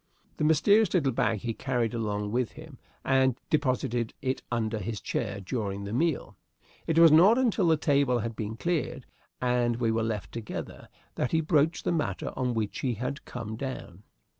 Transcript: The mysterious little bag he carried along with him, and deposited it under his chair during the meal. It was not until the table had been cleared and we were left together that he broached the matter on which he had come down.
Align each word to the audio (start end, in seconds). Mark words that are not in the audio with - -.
The 0.37 0.43
mysterious 0.43 0.95
little 0.95 1.11
bag 1.11 1.41
he 1.41 1.53
carried 1.53 1.93
along 1.93 2.31
with 2.31 2.53
him, 2.53 2.79
and 3.05 3.35
deposited 3.51 4.15
it 4.19 4.41
under 4.51 4.79
his 4.79 4.99
chair 4.99 5.39
during 5.39 5.83
the 5.83 5.93
meal. 5.93 6.35
It 6.87 6.97
was 6.97 7.11
not 7.11 7.37
until 7.37 7.67
the 7.67 7.77
table 7.77 8.17
had 8.17 8.35
been 8.35 8.57
cleared 8.57 9.05
and 9.39 9.75
we 9.75 9.91
were 9.91 10.01
left 10.01 10.31
together 10.31 10.89
that 11.13 11.33
he 11.33 11.39
broached 11.39 11.85
the 11.85 11.91
matter 11.91 12.33
on 12.35 12.55
which 12.55 12.79
he 12.79 12.95
had 12.95 13.25
come 13.25 13.55
down. 13.55 14.01